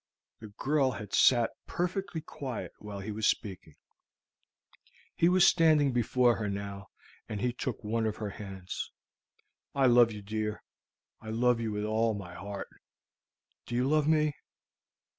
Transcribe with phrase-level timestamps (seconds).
[0.39, 3.75] The girl had sat perfectly quiet while he was speaking.
[5.15, 6.89] He was standing before her now,
[7.29, 8.91] and he took one of her hands.
[9.75, 10.63] "I love you, dear;
[11.21, 12.69] I love you with all my heart.
[13.67, 14.33] Do you love me?"